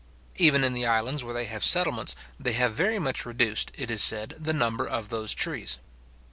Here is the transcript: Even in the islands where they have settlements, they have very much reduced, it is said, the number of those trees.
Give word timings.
Even 0.37 0.63
in 0.63 0.73
the 0.73 0.83
islands 0.87 1.23
where 1.23 1.35
they 1.35 1.45
have 1.45 1.63
settlements, 1.63 2.15
they 2.39 2.53
have 2.53 2.73
very 2.73 2.97
much 2.97 3.23
reduced, 3.23 3.71
it 3.75 3.91
is 3.91 4.01
said, 4.03 4.29
the 4.35 4.51
number 4.51 4.87
of 4.87 5.09
those 5.09 5.31
trees. 5.31 5.77